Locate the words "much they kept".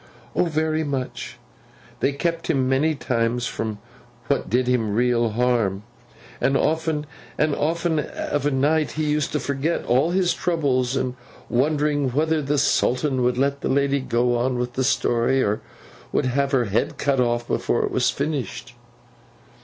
0.83-2.49